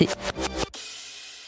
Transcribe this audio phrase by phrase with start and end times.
[0.00, 0.47] invité.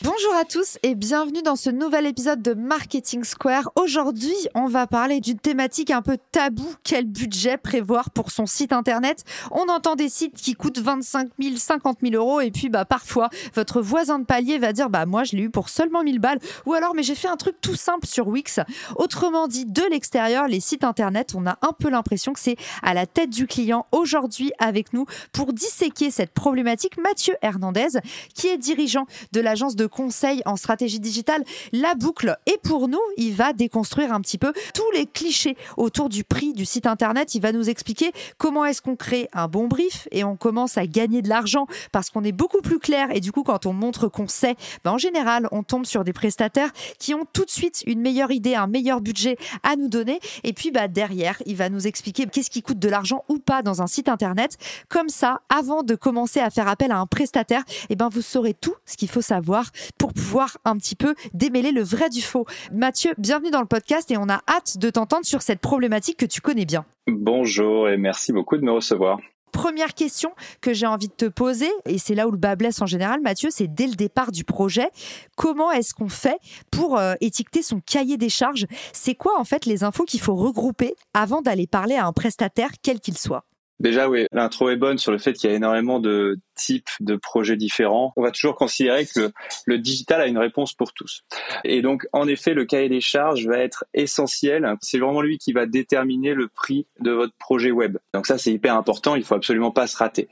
[0.02, 3.70] Bonjour à tous et bienvenue dans ce nouvel épisode de Marketing Square.
[3.76, 6.74] Aujourd'hui, on va parler d'une thématique un peu taboue.
[6.84, 9.24] Quel budget prévoir pour son site internet?
[9.50, 13.28] On entend des sites qui coûtent 25 000, 50 000 euros et puis bah parfois
[13.54, 16.38] votre voisin de palier va dire bah moi je l'ai eu pour seulement 1000 balles
[16.64, 18.58] ou alors mais j'ai fait un truc tout simple sur Wix.
[18.96, 22.94] Autrement dit, de l'extérieur, les sites internet, on a un peu l'impression que c'est à
[22.94, 23.84] la tête du client.
[23.92, 28.00] Aujourd'hui avec nous pour disséquer cette problématique, Mathieu Hernandez
[28.34, 32.36] qui est dirigeant de l'agence de conseil en stratégie digitale, La Boucle.
[32.46, 36.52] Et pour nous, il va déconstruire un petit peu tous les clichés autour du prix
[36.52, 37.34] du site internet.
[37.34, 40.86] Il va nous expliquer comment est-ce qu'on crée un bon brief et on commence à
[40.86, 43.08] gagner de l'argent parce qu'on est beaucoup plus clair.
[43.14, 46.12] Et du coup, quand on montre qu'on sait, ben en général, on tombe sur des
[46.12, 50.20] prestataires qui ont tout de suite une meilleure idée, un meilleur budget à nous donner.
[50.44, 53.62] Et puis, bah, derrière, il va nous expliquer qu'est-ce qui coûte de l'argent ou pas
[53.62, 54.56] dans un site internet.
[54.88, 58.22] Comme ça, avant de commencer à faire appel à un prestataire, et eh ben, vous
[58.22, 62.22] saurez tout ce qu'il faut savoir pour pouvoir un petit peu démêler le vrai du
[62.22, 62.46] faux.
[62.72, 66.26] Mathieu, bienvenue dans le podcast et on a hâte de t'entendre sur cette problématique que
[66.26, 66.84] tu connais bien.
[67.06, 69.18] Bonjour et merci beaucoup de me recevoir.
[69.52, 70.30] Première question
[70.60, 73.20] que j'ai envie de te poser, et c'est là où le bas blesse en général,
[73.20, 74.88] Mathieu, c'est dès le départ du projet,
[75.36, 76.38] comment est-ce qu'on fait
[76.70, 78.66] pour euh, étiqueter son cahier des charges?
[78.92, 82.70] C'est quoi en fait les infos qu'il faut regrouper avant d'aller parler à un prestataire,
[82.82, 83.44] quel qu'il soit?
[83.80, 87.16] Déjà, oui, l'intro est bonne sur le fait qu'il y a énormément de types de
[87.16, 88.12] projets différents.
[88.16, 89.32] On va toujours considérer que
[89.64, 91.24] le, digital a une réponse pour tous.
[91.64, 94.76] Et donc, en effet, le cahier des charges va être essentiel.
[94.82, 97.96] C'est vraiment lui qui va déterminer le prix de votre projet web.
[98.12, 99.16] Donc ça, c'est hyper important.
[99.16, 100.28] Il faut absolument pas se rater.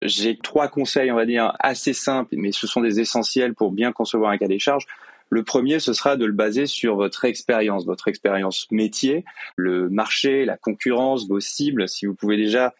[0.00, 3.92] J'ai trois conseils, on va dire, assez simples, mais ce sont des essentiels pour bien
[3.92, 4.86] concevoir un cahier des charges.
[5.28, 9.24] Le premier, ce sera de le baser sur votre expérience, votre expérience métier,
[9.56, 11.88] le marché, la concurrence, vos cibles.
[11.88, 12.74] Si vous pouvez déjà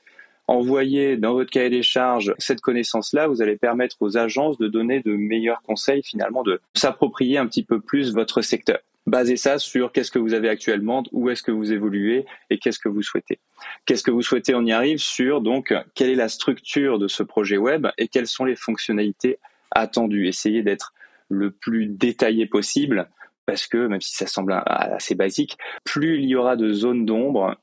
[0.49, 5.01] envoyer dans votre cahier des charges cette connaissance-là, vous allez permettre aux agences de donner
[5.01, 8.79] de meilleurs conseils, finalement, de s'approprier un petit peu plus votre secteur.
[9.07, 12.81] Basez ça sur qu'est-ce que vous avez actuellement, où est-ce que vous évoluez et qu'est-ce
[12.81, 13.39] que vous souhaitez.
[13.85, 17.23] Qu'est-ce que vous souhaitez On y arrive sur donc quelle est la structure de ce
[17.23, 19.39] projet web et quelles sont les fonctionnalités
[19.71, 20.27] attendues.
[20.27, 20.93] Essayez d'être
[21.29, 23.09] le plus détaillé possible
[23.47, 27.57] parce que même si ça semble assez basique, plus il y aura de zones d'ombre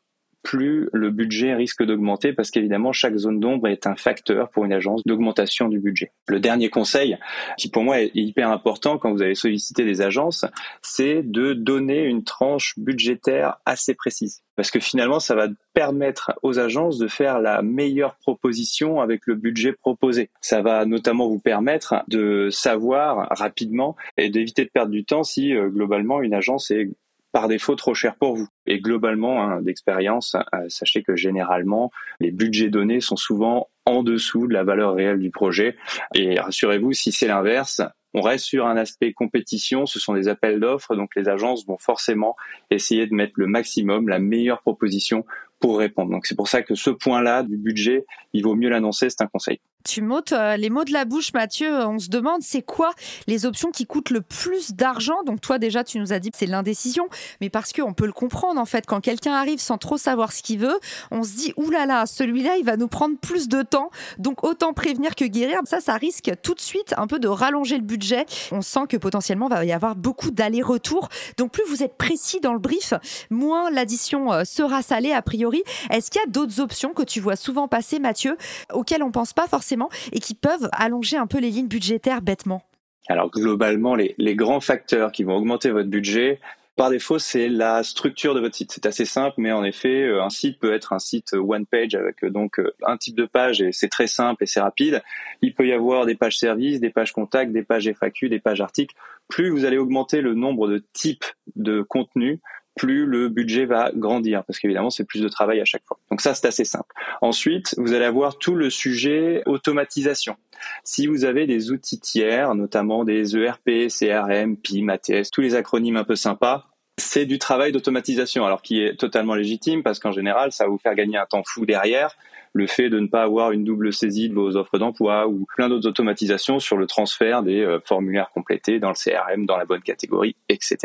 [0.43, 4.73] plus le budget risque d'augmenter parce qu'évidemment chaque zone d'ombre est un facteur pour une
[4.73, 6.11] agence d'augmentation du budget.
[6.27, 7.17] Le dernier conseil,
[7.57, 10.45] qui pour moi est hyper important quand vous allez solliciter des agences,
[10.81, 14.43] c'est de donner une tranche budgétaire assez précise.
[14.55, 19.35] Parce que finalement, ça va permettre aux agences de faire la meilleure proposition avec le
[19.35, 20.29] budget proposé.
[20.41, 25.55] Ça va notamment vous permettre de savoir rapidement et d'éviter de perdre du temps si
[25.55, 26.89] euh, globalement une agence est
[27.33, 28.47] par défaut trop cher pour vous.
[28.67, 34.47] Et globalement, hein, d'expérience, euh, sachez que généralement, les budgets donnés sont souvent en dessous
[34.47, 35.75] de la valeur réelle du projet.
[36.15, 37.81] Et rassurez-vous, si c'est l'inverse,
[38.13, 41.79] on reste sur un aspect compétition, ce sont des appels d'offres, donc les agences vont
[41.79, 42.35] forcément
[42.69, 45.25] essayer de mettre le maximum, la meilleure proposition
[45.59, 46.11] pour répondre.
[46.11, 49.27] Donc c'est pour ça que ce point-là du budget, il vaut mieux l'annoncer, c'est un
[49.27, 49.59] conseil.
[49.83, 51.85] Tu m'ôtes euh, les mots de la bouche, Mathieu.
[51.85, 52.93] On se demande, c'est quoi
[53.27, 55.23] les options qui coûtent le plus d'argent?
[55.25, 57.09] Donc toi, déjà, tu nous as dit que c'est l'indécision,
[57.41, 60.41] mais parce qu'on peut le comprendre, en fait, quand quelqu'un arrive sans trop savoir ce
[60.41, 60.79] qu'il veut,
[61.11, 63.89] on se dit, oulala, là là, celui-là, il va nous prendre plus de temps,
[64.19, 65.59] donc autant prévenir que guérir.
[65.65, 68.25] Ça, ça risque tout de suite un peu de rallonger le budget.
[68.53, 71.09] On sent que potentiellement, il va y avoir beaucoup d'allers-retours.
[71.37, 72.93] Donc plus vous êtes précis dans le brief,
[73.29, 75.61] moins l'addition euh, sera salée, a priori.
[75.89, 78.37] Est-ce qu'il y a d'autres options que tu vois souvent passer, Mathieu,
[78.71, 79.72] auxquelles on pense pas forcément
[80.11, 82.63] et qui peuvent allonger un peu les lignes budgétaires bêtement
[83.07, 86.39] Alors globalement, les, grands facteurs qui vont augmenter votre budget,
[86.75, 88.71] par défaut, c'est la structure de votre site.
[88.71, 91.93] C'est assez simple, mais en effet, euh, un site peut être un site one page
[91.93, 95.03] avec euh, donc euh, un type de page et c'est très simple et c'est rapide.
[95.43, 98.59] Il peut y avoir des pages services, des pages contacts, des pages FAQ, des pages
[98.59, 98.95] articles.
[99.27, 101.25] Plus vous allez augmenter le nombre de types
[101.55, 102.39] de contenus,
[102.75, 105.99] plus le budget va grandir, parce qu'évidemment, c'est plus de travail à chaque fois.
[106.09, 106.93] Donc ça, c'est assez simple.
[107.21, 110.35] Ensuite, vous allez avoir tout le sujet automatisation.
[110.83, 115.97] Si vous avez des outils tiers, notamment des ERP, CRM, PIM, ATS, tous les acronymes
[115.97, 120.51] un peu sympas, c'est du travail d'automatisation, alors qui est totalement légitime parce qu'en général,
[120.51, 122.15] ça va vous faire gagner un temps fou derrière.
[122.53, 125.69] Le fait de ne pas avoir une double saisie de vos offres d'emploi ou plein
[125.69, 129.81] d'autres automatisations sur le transfert des euh, formulaires complétés dans le CRM, dans la bonne
[129.81, 130.77] catégorie, etc.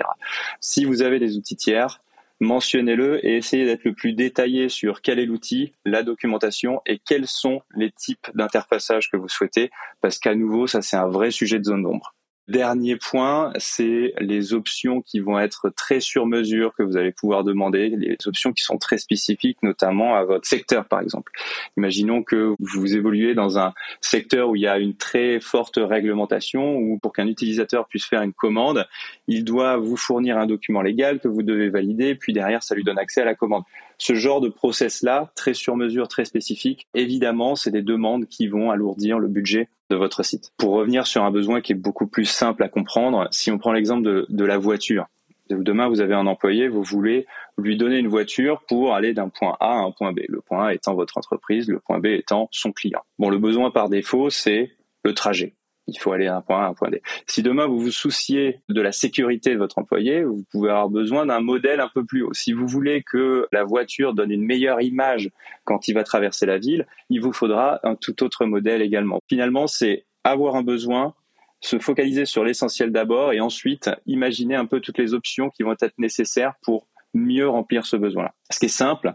[0.61, 2.01] Si vous avez des outils tiers,
[2.41, 7.27] mentionnez-le et essayez d'être le plus détaillé sur quel est l'outil, la documentation et quels
[7.27, 9.71] sont les types d'interfaçage que vous souhaitez,
[10.01, 12.15] parce qu'à nouveau, ça c'est un vrai sujet de zone d'ombre.
[12.49, 17.45] Dernier point, c'est les options qui vont être très sur mesure que vous allez pouvoir
[17.45, 21.31] demander, les options qui sont très spécifiques, notamment à votre secteur, par exemple.
[21.77, 26.77] Imaginons que vous évoluez dans un secteur où il y a une très forte réglementation,
[26.77, 28.87] où pour qu'un utilisateur puisse faire une commande,
[29.27, 32.83] il doit vous fournir un document légal que vous devez valider, puis derrière, ça lui
[32.83, 33.65] donne accès à la commande.
[33.99, 38.71] Ce genre de process-là, très sur mesure, très spécifique, évidemment, c'est des demandes qui vont
[38.71, 40.53] alourdir le budget de votre site.
[40.57, 43.73] Pour revenir sur un besoin qui est beaucoup plus simple à comprendre, si on prend
[43.73, 45.07] l'exemple de, la voiture,
[45.51, 49.57] demain vous avez un employé, vous voulez lui donner une voiture pour aller d'un point
[49.59, 50.21] A à un point B.
[50.29, 53.03] Le point A étant votre entreprise, le point B étant son client.
[53.19, 54.71] Bon, le besoin par défaut, c'est
[55.03, 55.55] le trajet
[55.89, 57.03] il faut aller d'un point A à un point D.
[57.27, 61.27] Si demain vous vous souciez de la sécurité de votre employé, vous pouvez avoir besoin
[61.27, 62.35] d'un modèle un peu plus haut.
[62.35, 65.31] Si vous voulez que la voiture donne une meilleure image
[65.65, 69.19] quand il va traverser la ville, il vous faudra un tout autre modèle également.
[69.29, 71.15] Finalement, c'est avoir un besoin,
[71.61, 75.75] se focaliser sur l'essentiel d'abord et ensuite imaginer un peu toutes les options qui vont
[75.81, 78.35] être nécessaires pour mieux remplir ce besoin-là.
[78.51, 79.15] Ce qui est simple,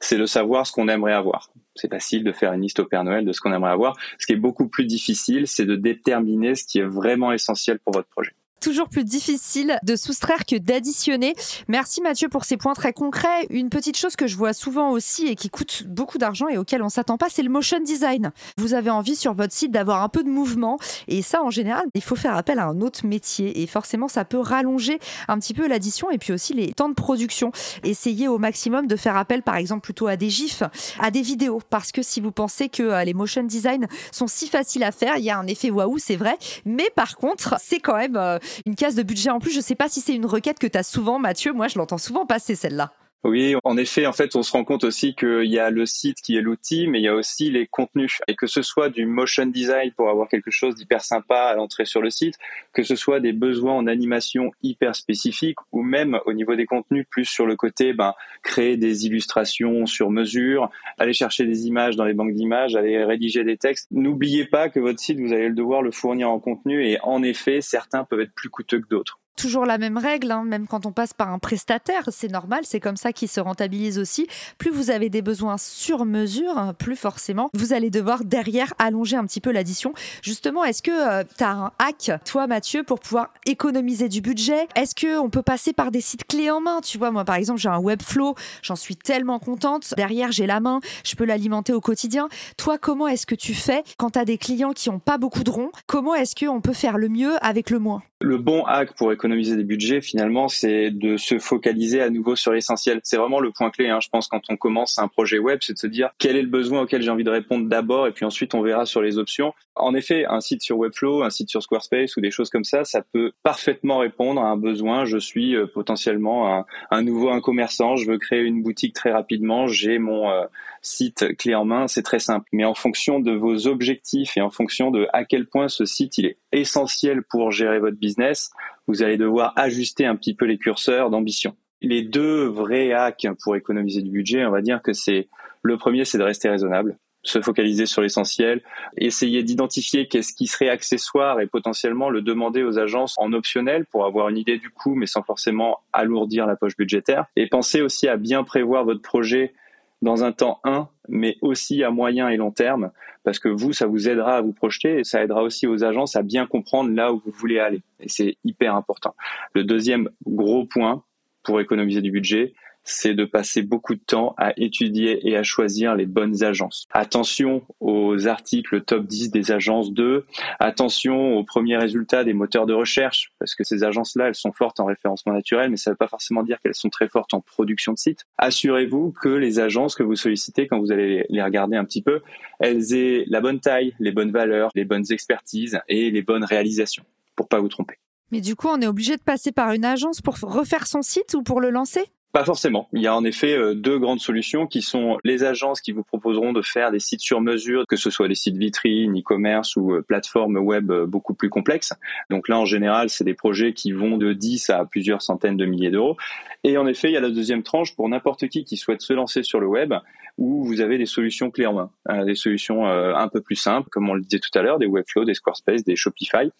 [0.00, 1.50] c'est de savoir ce qu'on aimerait avoir.
[1.74, 3.96] C'est facile de faire une liste au Père Noël de ce qu'on aimerait avoir.
[4.18, 7.92] Ce qui est beaucoup plus difficile, c'est de déterminer ce qui est vraiment essentiel pour
[7.92, 11.34] votre projet toujours plus difficile de soustraire que d'additionner.
[11.68, 13.46] Merci Mathieu pour ces points très concrets.
[13.50, 16.82] Une petite chose que je vois souvent aussi et qui coûte beaucoup d'argent et auquel
[16.82, 18.30] on s'attend pas, c'est le motion design.
[18.56, 20.78] Vous avez envie sur votre site d'avoir un peu de mouvement
[21.08, 24.24] et ça en général, il faut faire appel à un autre métier et forcément ça
[24.24, 27.50] peut rallonger un petit peu l'addition et puis aussi les temps de production.
[27.82, 30.62] Essayez au maximum de faire appel par exemple plutôt à des gifs,
[31.00, 34.46] à des vidéos parce que si vous pensez que euh, les motion design sont si
[34.46, 37.80] faciles à faire, il y a un effet waouh, c'est vrai, mais par contre, c'est
[37.80, 39.50] quand même euh, une case de budget en plus.
[39.50, 41.52] Je ne sais pas si c'est une requête que tu as souvent, Mathieu.
[41.52, 42.92] Moi, je l'entends souvent passer celle-là.
[43.24, 46.20] Oui, en effet, en fait, on se rend compte aussi qu'il y a le site
[46.22, 48.18] qui est l'outil, mais il y a aussi les contenus.
[48.26, 51.84] Et que ce soit du motion design pour avoir quelque chose d'hyper sympa à l'entrée
[51.84, 52.34] sur le site,
[52.72, 57.06] que ce soit des besoins en animation hyper spécifiques, ou même au niveau des contenus,
[57.08, 62.04] plus sur le côté, ben, créer des illustrations sur mesure, aller chercher des images dans
[62.04, 63.86] les banques d'images, aller rédiger des textes.
[63.92, 67.60] N'oubliez pas que votre site, vous allez devoir le fournir en contenu, et en effet,
[67.60, 70.92] certains peuvent être plus coûteux que d'autres toujours la même règle, hein, même quand on
[70.92, 74.26] passe par un prestataire, c'est normal, c'est comme ça qu'il se rentabilise aussi.
[74.58, 79.24] Plus vous avez des besoins sur mesure, plus forcément vous allez devoir derrière allonger un
[79.24, 79.92] petit peu l'addition.
[80.22, 84.68] Justement, est-ce que euh, tu as un hack, toi Mathieu, pour pouvoir économiser du budget?
[84.74, 86.80] Est-ce qu'on peut passer par des sites clés en main?
[86.80, 89.94] Tu vois, moi par exemple, j'ai un Webflow, j'en suis tellement contente.
[89.96, 92.28] Derrière, j'ai la main, je peux l'alimenter au quotidien.
[92.56, 95.44] Toi, comment est-ce que tu fais quand tu as des clients qui n'ont pas beaucoup
[95.44, 95.70] de ronds?
[95.86, 98.02] Comment est-ce qu'on peut faire le mieux avec le moins?
[98.20, 102.52] Le bon hack pour économiser des budgets, finalement, c'est de se focaliser à nouveau sur
[102.52, 103.00] l'essentiel.
[103.02, 105.74] C'est vraiment le point clé, hein, je pense, quand on commence un projet web, c'est
[105.74, 108.24] de se dire quel est le besoin auquel j'ai envie de répondre d'abord, et puis
[108.24, 109.54] ensuite on verra sur les options.
[109.74, 112.84] En effet, un site sur Webflow, un site sur Squarespace ou des choses comme ça,
[112.84, 115.04] ça peut parfaitement répondre à un besoin.
[115.04, 119.12] Je suis euh, potentiellement un, un, nouveau un commerçant, je veux créer une boutique très
[119.12, 120.44] rapidement, j'ai mon euh,
[120.82, 122.46] site clé en main, c'est très simple.
[122.52, 126.18] Mais en fonction de vos objectifs et en fonction de à quel point ce site
[126.18, 128.50] il est essentiel pour gérer votre business,
[128.86, 131.56] vous allez devoir ajuster un petit peu les curseurs d'ambition.
[131.80, 135.28] Les deux vrais hacks pour économiser du budget, on va dire que c'est
[135.62, 138.62] le premier, c'est de rester raisonnable se focaliser sur l'essentiel,
[138.96, 144.04] essayer d'identifier qu'est-ce qui serait accessoire et potentiellement le demander aux agences en optionnel pour
[144.04, 148.08] avoir une idée du coût mais sans forcément alourdir la poche budgétaire et penser aussi
[148.08, 149.54] à bien prévoir votre projet
[150.02, 152.90] dans un temps 1, mais aussi à moyen et long terme,
[153.24, 156.16] parce que vous, ça vous aidera à vous projeter et ça aidera aussi aux agences
[156.16, 157.82] à bien comprendre là où vous voulez aller.
[158.00, 159.14] Et c'est hyper important.
[159.54, 161.04] Le deuxième gros point
[161.44, 162.52] pour économiser du budget,
[162.84, 166.86] c'est de passer beaucoup de temps à étudier et à choisir les bonnes agences.
[166.90, 170.24] Attention aux articles top 10 des agences 2,
[170.58, 174.80] attention aux premiers résultats des moteurs de recherche, parce que ces agences-là, elles sont fortes
[174.80, 177.40] en référencement naturel, mais ça ne veut pas forcément dire qu'elles sont très fortes en
[177.40, 178.24] production de sites.
[178.38, 182.20] Assurez-vous que les agences que vous sollicitez, quand vous allez les regarder un petit peu,
[182.58, 187.04] elles aient la bonne taille, les bonnes valeurs, les bonnes expertises et les bonnes réalisations,
[187.36, 187.96] pour pas vous tromper.
[188.30, 191.34] Mais du coup, on est obligé de passer par une agence pour refaire son site
[191.34, 192.06] ou pour le lancer?
[192.32, 192.88] Pas forcément.
[192.94, 196.02] Il y a en effet euh, deux grandes solutions qui sont les agences qui vous
[196.02, 199.92] proposeront de faire des sites sur mesure, que ce soit des sites vitrines, e-commerce ou
[199.92, 201.92] euh, plateformes web euh, beaucoup plus complexes.
[202.30, 205.66] Donc là, en général, c'est des projets qui vont de 10 à plusieurs centaines de
[205.66, 206.16] milliers d'euros.
[206.64, 209.12] Et en effet, il y a la deuxième tranche pour n'importe qui qui souhaite se
[209.12, 209.92] lancer sur le web,
[210.38, 214.08] où vous avez des solutions clés en main, des solutions un peu plus simples, comme
[214.08, 216.50] on le disait tout à l'heure, des Webflow, des Squarespace, des Shopify,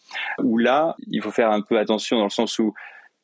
[0.43, 2.75] où là, il faut faire un peu attention dans le sens où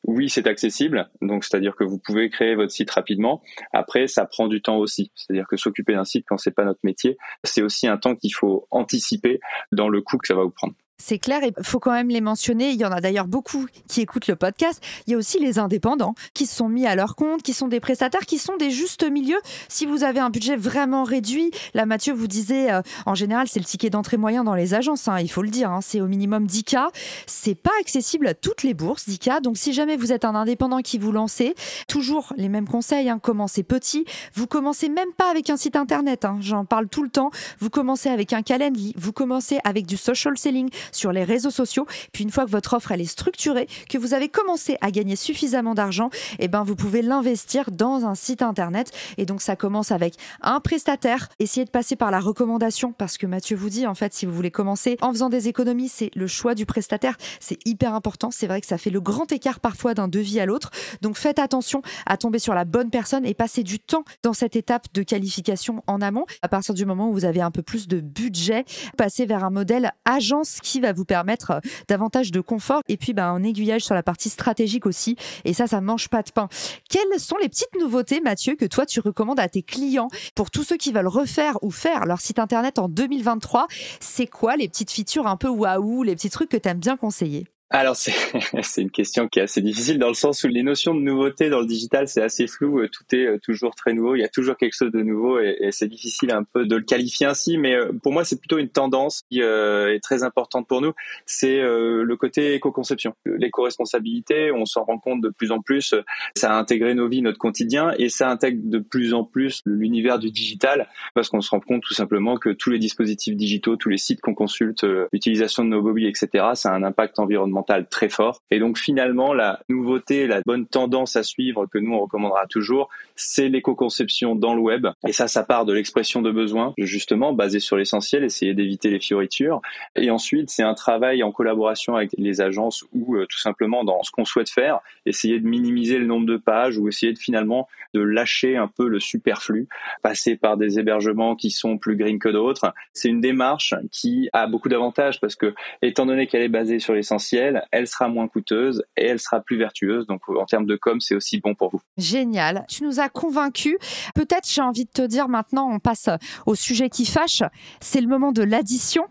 [0.05, 3.41] oui, c'est accessible, donc c'est-à-dire que vous pouvez créer votre site rapidement.
[3.73, 6.79] Après, ça prend du temps aussi, c'est-à-dire que s'occuper d'un site quand c'est pas notre
[6.83, 9.39] métier, c'est aussi un temps qu'il faut anticiper
[9.71, 10.73] dans le coût que ça va vous prendre.
[11.01, 12.71] C'est clair, il faut quand même les mentionner.
[12.71, 14.83] Il y en a d'ailleurs beaucoup qui écoutent le podcast.
[15.07, 17.69] Il y a aussi les indépendants qui se sont mis à leur compte, qui sont
[17.69, 19.39] des prestataires, qui sont des justes milieux.
[19.69, 23.59] Si vous avez un budget vraiment réduit, là Mathieu vous disait, euh, en général c'est
[23.59, 26.07] le ticket d'entrée moyen dans les agences, hein, il faut le dire, hein, c'est au
[26.07, 26.89] minimum 10K.
[27.27, 29.41] C'est pas accessible à toutes les bourses 10K.
[29.41, 31.55] Donc si jamais vous êtes un indépendant qui vous lancez,
[31.87, 34.03] toujours les mêmes conseils, hein, commencez petit.
[34.33, 36.37] Vous commencez même pas avec un site internet, hein.
[36.41, 37.31] j'en parle tout le temps.
[37.59, 41.85] Vous commencez avec un calendrier, vous commencez avec du social selling sur les réseaux sociaux.
[42.11, 45.15] Puis une fois que votre offre elle est structurée, que vous avez commencé à gagner
[45.15, 48.91] suffisamment d'argent, eh ben vous pouvez l'investir dans un site internet.
[49.17, 51.29] Et donc ça commence avec un prestataire.
[51.39, 54.33] Essayez de passer par la recommandation parce que Mathieu vous dit en fait si vous
[54.33, 57.17] voulez commencer en faisant des économies, c'est le choix du prestataire.
[57.39, 58.31] C'est hyper important.
[58.31, 60.71] C'est vrai que ça fait le grand écart parfois d'un devis à l'autre.
[61.01, 64.55] Donc faites attention à tomber sur la bonne personne et passez du temps dans cette
[64.55, 66.25] étape de qualification en amont.
[66.41, 68.65] À partir du moment où vous avez un peu plus de budget,
[68.97, 73.13] passez vers un modèle agence qui va vous permettre euh, davantage de confort et puis
[73.13, 75.15] ben, un aiguillage sur la partie stratégique aussi.
[75.45, 76.49] Et ça, ça mange pas de pain.
[76.89, 80.63] Quelles sont les petites nouveautés, Mathieu, que toi tu recommandes à tes clients pour tous
[80.63, 83.67] ceux qui veulent refaire ou faire leur site internet en 2023
[83.99, 86.97] C'est quoi les petites features un peu waouh, les petits trucs que tu aimes bien
[86.97, 87.47] conseiller?
[87.71, 87.95] Alors
[88.63, 91.49] c'est une question qui est assez difficile dans le sens où les notions de nouveauté
[91.49, 94.23] dans le digital c'est assez flou, euh, tout est euh, toujours très nouveau, il y
[94.23, 97.59] a toujours quelque chose de nouveau et, c'est difficile un peu de le qualifier ainsi,
[97.59, 100.93] mais euh, pour moi c'est plutôt une tendance qui est très importante pour nous,
[101.25, 105.93] c'est le côté éco-conception, l'éco-responsabilité, on s'en rend compte de plus en plus,
[106.35, 110.17] ça a intégré nos vies, notre quotidien et ça intègre de plus en plus l'univers
[110.17, 113.89] du digital parce qu'on se rend compte tout simplement que tous les dispositifs digitaux, tous
[113.89, 118.09] les sites qu'on consulte, l'utilisation de nos mobiles, etc., ça a un impact environnemental très
[118.09, 118.41] fort.
[118.51, 122.89] Et donc finalement, la nouveauté, la bonne tendance à suivre que nous on recommandera toujours,
[123.15, 124.87] c'est l'éco-conception dans le web.
[125.07, 128.99] Et ça, ça part de l'expression de besoin, justement basé sur l'essentiel, essayer d'éviter les
[128.99, 129.61] fioritures.
[129.95, 134.01] Et ensuite, c'est un travail en collaboration avec les agences ou euh, tout simplement dans
[134.03, 137.67] ce qu'on souhaite faire, essayer de minimiser le nombre de pages ou essayer de finalement
[137.93, 139.67] de lâcher un peu le superflu,
[140.03, 142.73] passer par des hébergements qui sont plus green que d'autres.
[142.93, 146.93] C'est une démarche qui a beaucoup d'avantages parce que étant donné qu'elle est basée sur
[146.93, 150.07] l'essentiel, elle, sera moins coûteuse et elle sera plus vertueuse.
[150.07, 151.81] Donc en termes de com, c'est aussi bon pour vous.
[151.97, 152.65] Génial.
[152.67, 153.77] Tu nous as convaincus.
[154.15, 156.09] Peut-être j'ai envie de te dire maintenant, on passe
[156.45, 157.43] au sujet qui fâche.
[157.81, 159.05] C'est le moment de l'addition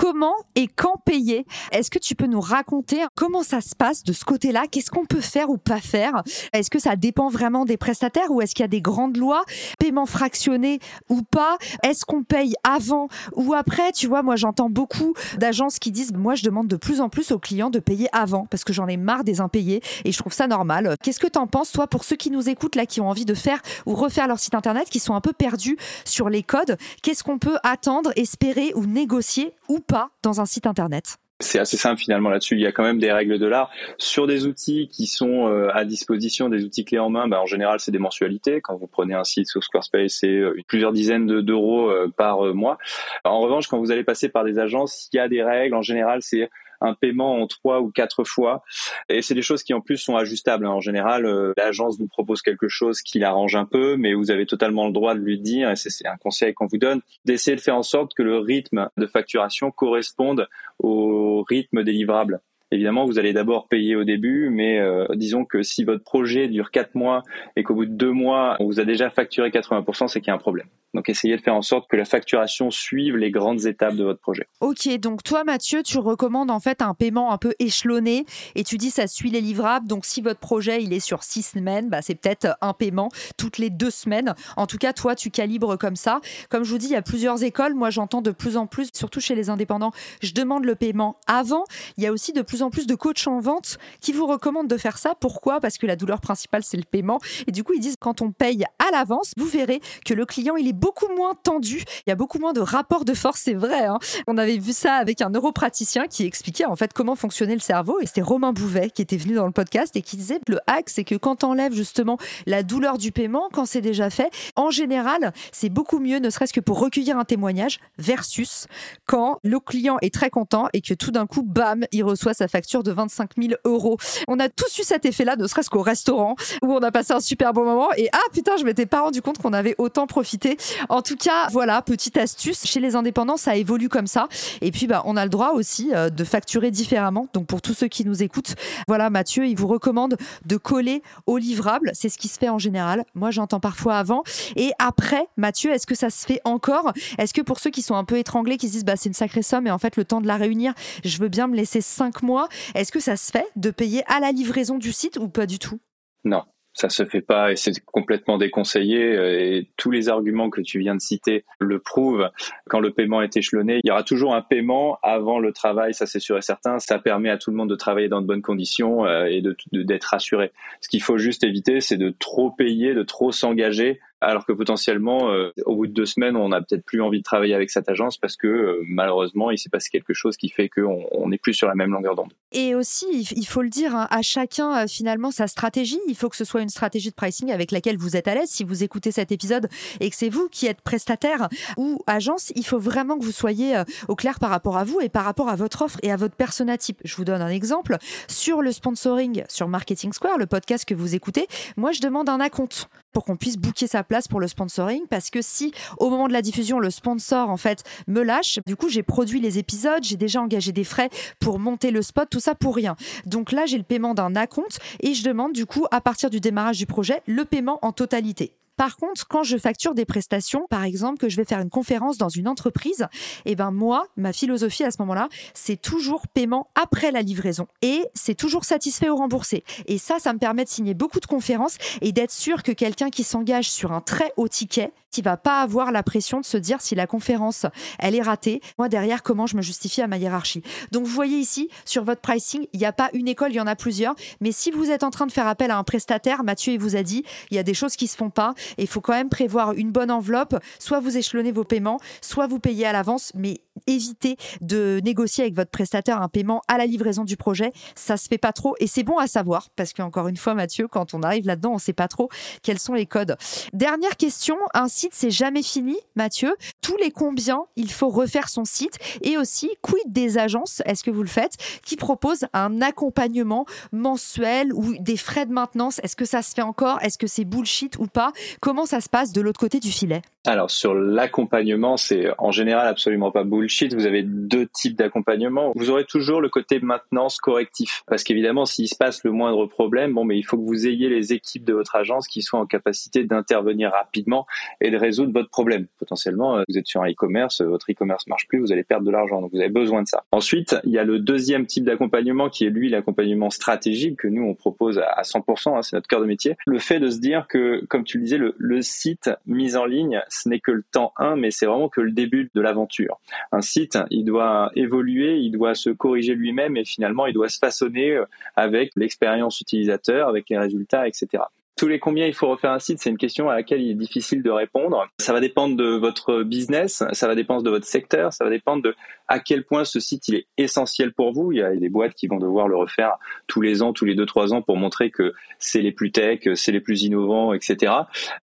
[0.00, 1.44] comment et quand payer.
[1.72, 4.64] Est-ce que tu peux nous raconter comment ça se passe de ce côté-là?
[4.70, 6.22] Qu'est-ce qu'on peut faire ou pas faire?
[6.54, 9.44] Est-ce que ça dépend vraiment des prestataires ou est-ce qu'il y a des grandes lois
[9.78, 10.78] Paiement fractionné
[11.10, 11.58] ou pas?
[11.82, 13.92] Est-ce qu'on paye avant ou après?
[13.92, 17.30] Tu vois, moi j'entends beaucoup d'agences qui disent moi je demande de plus en plus
[17.30, 20.32] aux clients de payer avant parce que j'en ai marre des impayés et je trouve
[20.32, 20.96] ça normal.
[21.02, 23.26] Qu'est-ce que tu en penses toi pour ceux qui nous écoutent là qui ont envie
[23.26, 25.76] de faire ou refaire leur site internet qui sont un peu perdus
[26.06, 26.78] sur les codes?
[27.02, 31.76] Qu'est-ce qu'on peut attendre, espérer ou négocier ou pas dans un site internet c'est assez
[31.78, 32.54] simple finalement là-dessus.
[32.54, 35.70] Il y a quand même des règles de l'art sur des outils qui sont euh,
[35.72, 37.28] à disposition, des outils clés en main.
[37.28, 38.60] Bah, en général, c'est des mensualités.
[38.60, 42.76] Quand vous prenez un site sur Squarespace, c'est euh, plusieurs dizaines d'euros euh, par mois.
[43.24, 45.74] En revanche, quand vous allez passer par des agences, il y a des règles.
[45.74, 48.62] En général, c'est un paiement en trois ou quatre fois.
[49.08, 50.66] Et c'est des choses qui en plus sont ajustables.
[50.66, 50.70] Hein.
[50.70, 54.46] En général, euh, l'agence vous propose quelque chose qui l'arrange un peu, mais vous avez
[54.46, 57.60] totalement le droit de lui dire, et c'est un conseil qu'on vous donne, d'essayer de
[57.60, 62.40] faire en sorte que le rythme de facturation corresponde au rythme des livrables.
[62.72, 66.70] Évidemment, vous allez d'abord payer au début, mais euh, disons que si votre projet dure
[66.70, 67.22] quatre mois
[67.56, 70.30] et qu'au bout de deux mois, on vous a déjà facturé 80%, c'est qu'il y
[70.30, 70.66] a un problème.
[70.94, 74.20] Donc essayez de faire en sorte que la facturation suive les grandes étapes de votre
[74.20, 74.48] projet.
[74.60, 78.76] Ok, donc toi Mathieu, tu recommandes en fait un paiement un peu échelonné et tu
[78.76, 79.86] dis ça suit les livrables.
[79.86, 83.58] Donc si votre projet il est sur six semaines, bah, c'est peut-être un paiement toutes
[83.58, 84.34] les deux semaines.
[84.56, 86.20] En tout cas, toi tu calibres comme ça.
[86.48, 87.74] Comme je vous dis, il y a plusieurs écoles.
[87.74, 91.64] Moi j'entends de plus en plus, surtout chez les indépendants, je demande le paiement avant.
[91.98, 94.26] Il y a aussi de plus plus en plus de coachs en vente qui vous
[94.26, 95.14] recommandent de faire ça.
[95.18, 95.60] Pourquoi?
[95.60, 97.18] Parce que la douleur principale, c'est le paiement.
[97.46, 100.56] Et du coup, ils disent quand on paye à l'avance, vous verrez que le client,
[100.56, 101.82] il est beaucoup moins tendu.
[102.06, 103.86] Il y a beaucoup moins de rapport de force, c'est vrai.
[103.86, 103.98] Hein.
[104.26, 107.98] on avait vu ça avec un neuropraticien qui expliquait en fait comment fonctionnait le cerveau.
[108.00, 110.90] Et c'était Romain Bouvet qui était venu dans le podcast et qui disait le hack,
[110.90, 114.70] c'est que quand on enlève justement la douleur du paiement, quand c'est déjà fait, en
[114.70, 118.66] général, c'est beaucoup mieux, ne serait-ce que pour recueillir un témoignage, versus
[119.06, 122.48] quand le client est très content et que tout d'un coup, bam, il reçoit sa
[122.50, 123.96] facture de 25 000 euros.
[124.28, 127.20] On a tous eu cet effet-là, ne serait-ce qu'au restaurant, où on a passé un
[127.20, 130.56] super bon moment et ah putain, je m'étais pas rendu compte qu'on avait autant profité.
[130.88, 132.64] En tout cas, voilà, petite astuce.
[132.64, 134.28] Chez les indépendants, ça évolue comme ça.
[134.60, 137.28] Et puis, bah, on a le droit aussi euh, de facturer différemment.
[137.32, 138.54] Donc, pour tous ceux qui nous écoutent,
[138.88, 141.90] voilà, Mathieu, il vous recommande de coller au livrable.
[141.94, 143.04] C'est ce qui se fait en général.
[143.14, 144.22] Moi, j'entends parfois avant.
[144.56, 146.92] Et après, Mathieu, est-ce que ça se fait encore?
[147.18, 149.14] Est-ce que pour ceux qui sont un peu étranglés, qui se disent, bah, c'est une
[149.14, 150.72] sacrée somme et en fait, le temps de la réunir,
[151.04, 152.39] je veux bien me laisser cinq mois,
[152.74, 155.58] est-ce que ça se fait de payer à la livraison du site ou pas du
[155.58, 155.80] tout?
[156.24, 156.42] Non,
[156.72, 160.94] ça se fait pas et c'est complètement déconseillé et tous les arguments que tu viens
[160.94, 162.30] de citer le prouvent.
[162.68, 166.06] Quand le paiement est échelonné, il y aura toujours un paiement avant le travail, ça
[166.06, 166.78] c'est sûr et certain.
[166.78, 169.66] Ça permet à tout le monde de travailler dans de bonnes conditions euh, et d'être
[169.72, 170.52] de, rassuré.
[170.80, 175.30] Ce qu'il faut juste éviter, c'est de trop payer, de trop s'engager alors que potentiellement,
[175.30, 177.88] euh, au bout de deux semaines, on n'a peut-être plus envie de travailler avec cette
[177.88, 181.54] agence parce que euh, malheureusement, il s'est passé quelque chose qui fait qu'on n'est plus
[181.54, 182.32] sur la même longueur d'onde.
[182.52, 186.00] Et aussi, il faut le dire, hein, à chacun euh, finalement sa stratégie.
[186.08, 188.50] Il faut que ce soit une stratégie de pricing avec laquelle vous êtes à l'aise.
[188.50, 189.68] Si vous écoutez cet épisode
[190.00, 193.82] et que c'est vous qui êtes prestataire ou agence, il faut vraiment que vous soyez
[194.08, 196.34] au clair par rapport à vous et par rapport à votre offre et à votre
[196.34, 197.00] persona type.
[197.04, 197.96] Je vous donne un exemple.
[198.28, 201.46] Sur le sponsoring sur Marketing Square, le podcast que vous écoutez,
[201.76, 205.30] moi je demande un acompte pour qu'on puisse booker sa place pour le sponsoring parce
[205.30, 208.88] que si au moment de la diffusion le sponsor en fait me lâche du coup
[208.88, 212.54] j'ai produit les épisodes j'ai déjà engagé des frais pour monter le spot tout ça
[212.54, 212.96] pour rien.
[213.26, 216.40] Donc là j'ai le paiement d'un acompte et je demande du coup à partir du
[216.40, 220.84] démarrage du projet le paiement en totalité par contre, quand je facture des prestations, par
[220.84, 223.08] exemple, que je vais faire une conférence dans une entreprise,
[223.44, 228.06] eh ben moi, ma philosophie à ce moment-là, c'est toujours paiement après la livraison et
[228.14, 229.64] c'est toujours satisfait ou remboursé.
[229.84, 233.10] Et ça, ça me permet de signer beaucoup de conférences et d'être sûr que quelqu'un
[233.10, 236.56] qui s'engage sur un très haut ticket, qui va pas avoir la pression de se
[236.56, 237.66] dire si la conférence
[237.98, 240.62] elle est ratée, moi derrière comment je me justifie à ma hiérarchie?
[240.92, 243.60] Donc vous voyez ici sur votre pricing, il n'y a pas une école, il y
[243.60, 246.44] en a plusieurs, mais si vous êtes en train de faire appel à un prestataire,
[246.44, 248.82] Mathieu il vous a dit, il y a des choses qui se font pas et
[248.82, 252.60] il faut quand même prévoir une bonne enveloppe, soit vous échelonnez vos paiements, soit vous
[252.60, 257.24] payez à l'avance, mais évitez de négocier avec votre prestataire un paiement à la livraison
[257.24, 260.36] du projet, ça se fait pas trop et c'est bon à savoir parce qu'encore une
[260.36, 262.28] fois Mathieu, quand on arrive là-dedans, on sait pas trop
[262.62, 263.36] quels sont les codes.
[263.72, 266.54] Dernière question, un site, c'est jamais fini, Mathieu.
[266.82, 271.10] Tous les combien il faut refaire son site et aussi quid des agences, est-ce que
[271.10, 276.00] vous le faites, qui proposent un accompagnement mensuel ou des frais de maintenance?
[276.02, 276.98] Est-ce que ça se fait encore?
[277.02, 278.32] Est-ce que c'est bullshit ou pas?
[278.60, 280.20] Comment ça se passe de l'autre côté du filet?
[280.46, 283.94] Alors sur l'accompagnement, c'est en général absolument pas bullshit.
[283.94, 285.72] Vous avez deux types d'accompagnement.
[285.76, 290.14] Vous aurez toujours le côté maintenance correctif parce qu'évidemment, s'il se passe le moindre problème,
[290.14, 292.64] bon, mais il faut que vous ayez les équipes de votre agence qui soient en
[292.66, 294.46] capacité d'intervenir rapidement
[294.80, 295.86] et de résoudre votre problème.
[295.98, 299.10] Potentiellement, euh, vous êtes sur un e-commerce, votre e-commerce marche plus, vous allez perdre de
[299.10, 300.24] l'argent, donc vous avez besoin de ça.
[300.32, 304.42] Ensuite, il y a le deuxième type d'accompagnement qui est lui l'accompagnement stratégique que nous
[304.42, 306.56] on propose à 100%, hein, c'est notre cœur de métier.
[306.66, 309.84] Le fait de se dire que, comme tu le disais, le, le site mis en
[309.84, 313.20] ligne, ce n'est que le temps 1, mais c'est vraiment que le début de l'aventure.
[313.52, 317.58] Un site, il doit évoluer, il doit se corriger lui-même et finalement il doit se
[317.58, 318.24] façonner euh,
[318.56, 321.42] avec l'expérience utilisateur, avec les résultats, etc
[321.76, 323.94] tous les combien il faut refaire un site, c'est une question à laquelle il est
[323.94, 325.06] difficile de répondre.
[325.18, 328.82] Ça va dépendre de votre business, ça va dépendre de votre secteur, ça va dépendre
[328.82, 328.94] de
[329.28, 331.52] à quel point ce site il est essentiel pour vous.
[331.52, 334.14] Il y a des boîtes qui vont devoir le refaire tous les ans, tous les
[334.14, 337.92] deux trois ans pour montrer que c'est les plus tech, c'est les plus innovants, etc.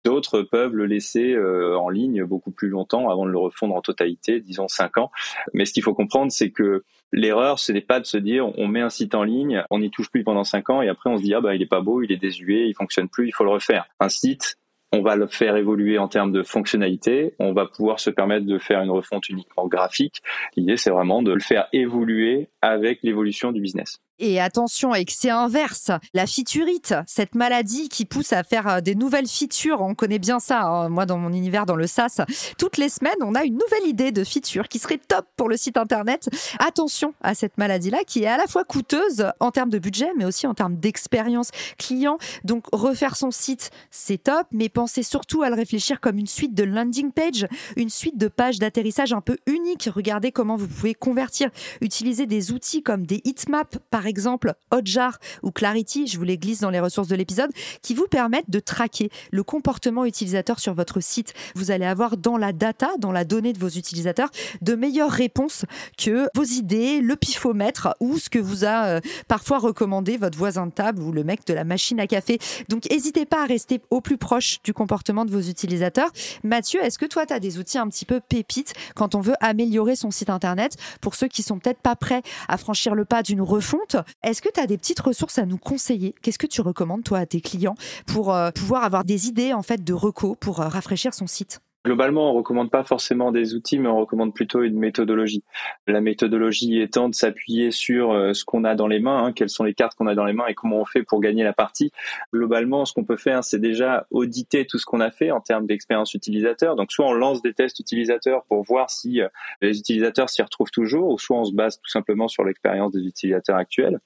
[0.03, 3.81] D'autres peuvent le laisser euh, en ligne beaucoup plus longtemps avant de le refondre en
[3.81, 5.11] totalité, disons cinq ans.
[5.53, 8.67] Mais ce qu'il faut comprendre, c'est que L'erreur, ce n'est pas de se dire on
[8.67, 11.17] met un site en ligne, on n'y touche plus pendant cinq ans et après on
[11.17, 13.31] se dit ah bah il est pas beau, il est désuet, il fonctionne plus, il
[13.31, 13.87] faut le refaire.
[13.99, 14.57] Un site,
[14.91, 18.57] on va le faire évoluer en termes de fonctionnalité, on va pouvoir se permettre de
[18.57, 20.21] faire une refonte uniquement graphique.
[20.55, 23.99] L'idée c'est vraiment de le faire évoluer avec l'évolution du business.
[24.19, 29.27] Et attention, c'est inverse, la fiturite, cette maladie qui pousse à faire euh, des nouvelles
[29.27, 30.89] features, on connaît bien ça, hein.
[30.89, 32.21] moi dans mon univers, dans le SaaS,
[32.57, 35.55] toutes les semaines, on a une nouvelle idée de feature qui serait top pour le
[35.55, 36.29] site internet.
[36.57, 40.25] Attention à cette maladie-là qui est à la fois coûteuse en termes de budget, mais
[40.25, 42.17] aussi en termes d'expérience client.
[42.43, 46.55] Donc refaire son site, c'est top, mais pensez surtout à le réfléchir comme une suite
[46.55, 49.89] de landing page, une suite de pages d'atterrissage un peu unique.
[49.93, 51.51] Regardez comment vous pouvez convertir,
[51.81, 56.61] utiliser des outils comme des heatmaps par exemple Hotjar ou Clarity, je vous les glisse
[56.61, 60.99] dans les ressources de l'épisode, qui vous permettent de traquer le comportement utilisateur sur votre
[60.99, 61.33] site.
[61.55, 64.29] Vous allez avoir dans la data, dans la donnée de vos utilisateurs,
[64.61, 65.65] de meilleures réponses
[65.97, 70.65] que vos idées, le pifomètre ou ce que vous a euh, parfois recommandé votre voisin
[70.65, 72.39] de table ou le mec de la machine à café.
[72.69, 76.09] Donc n'hésitez pas à rester au plus proche du comportement de vos utilisateurs.
[76.43, 79.35] Mathieu, est-ce que toi, tu as des outils un petit peu pépites quand on veut
[79.41, 83.23] améliorer son site internet pour ceux qui sont peut-être pas prêts à franchir le pas
[83.23, 86.15] d'une refonte Est-ce que tu as des petites ressources à nous conseiller?
[86.21, 89.63] Qu'est-ce que tu recommandes toi à tes clients pour euh, pouvoir avoir des idées en
[89.63, 91.59] fait de recos pour euh, rafraîchir son site?
[91.87, 95.45] Globalement, on recommande pas forcément des outils, mais on recommande plutôt une méthodologie.
[95.87, 99.49] La méthodologie étant de s'appuyer sur euh, ce qu'on a dans les mains, hein, quelles
[99.49, 101.53] sont les cartes qu'on a dans les mains et comment on fait pour gagner la
[101.53, 101.93] partie.
[102.33, 105.65] Globalement, ce qu'on peut faire, c'est déjà auditer tout ce qu'on a fait en termes
[105.65, 106.75] d'expérience utilisateur.
[106.75, 109.29] Donc, soit on lance des tests utilisateurs pour voir si euh,
[109.61, 113.05] les utilisateurs s'y retrouvent toujours, ou soit on se base tout simplement sur l'expérience des
[113.07, 114.01] utilisateurs actuels.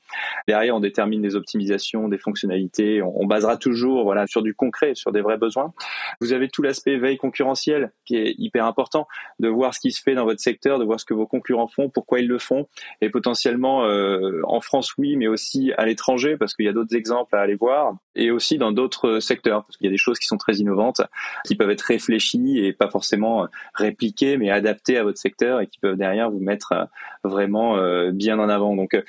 [0.47, 3.01] Derrière, on détermine des optimisations, des fonctionnalités.
[3.01, 5.73] On, on basera toujours, voilà, sur du concret, sur des vrais besoins.
[6.19, 7.70] Vous avez tout l'aspect veille concurrentielle
[8.05, 9.07] qui est hyper important,
[9.39, 11.67] de voir ce qui se fait dans votre secteur, de voir ce que vos concurrents
[11.67, 12.67] font, pourquoi ils le font,
[13.01, 16.95] et potentiellement euh, en France oui, mais aussi à l'étranger parce qu'il y a d'autres
[16.95, 20.19] exemples à aller voir, et aussi dans d'autres secteurs parce qu'il y a des choses
[20.19, 21.01] qui sont très innovantes,
[21.45, 25.79] qui peuvent être réfléchies et pas forcément répliquées, mais adaptées à votre secteur et qui
[25.79, 26.85] peuvent derrière vous mettre euh,
[27.23, 28.75] vraiment euh, bien en avant.
[28.75, 29.01] Donc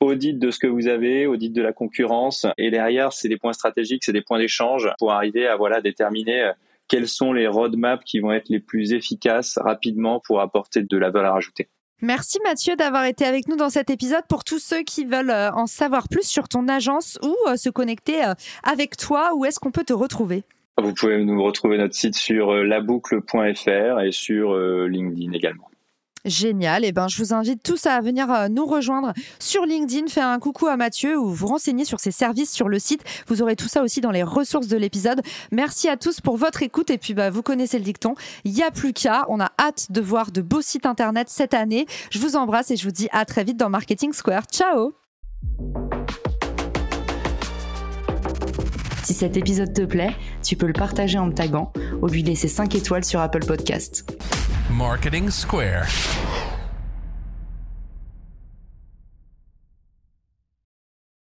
[0.00, 3.54] audit de ce que vous avez, audit de la concurrence, et derrière, c'est des points
[3.54, 6.52] stratégiques, c'est des points d'échange pour arriver à voilà déterminer
[6.88, 11.10] quels sont les roadmaps qui vont être les plus efficaces rapidement pour apporter de la
[11.10, 11.68] valeur ajoutée.
[12.02, 14.22] Merci Mathieu d'avoir été avec nous dans cet épisode.
[14.28, 17.70] Pour tous ceux qui veulent euh, en savoir plus sur ton agence ou euh, se
[17.70, 20.44] connecter euh, avec toi, où est-ce qu'on peut te retrouver?
[20.76, 25.70] Vous pouvez nous retrouver notre site sur laboucle.fr et sur LinkedIn également.
[26.26, 26.84] Génial.
[26.84, 30.26] Et eh ben, je vous invite tous à venir euh, nous rejoindre sur LinkedIn, faire
[30.26, 33.02] un coucou à Mathieu ou vous renseigner sur ses services sur le site.
[33.28, 35.22] Vous aurez tout ça aussi dans les ressources de l'épisode.
[35.52, 36.90] Merci à tous pour votre écoute.
[36.90, 38.16] Et puis, bah, vous connaissez le dicton.
[38.44, 39.24] Il n'y a plus qu'à.
[39.28, 41.86] On a hâte de voir de beaux sites internet cette année.
[42.10, 44.46] Je vous embrasse et je vous dis à très vite dans Marketing Square.
[44.50, 44.94] Ciao!
[49.04, 52.48] Si cet épisode te plaît, tu peux le partager en me taguant ou lui laisser
[52.48, 54.04] 5 étoiles sur Apple Podcast.
[54.70, 55.86] Marketing Square.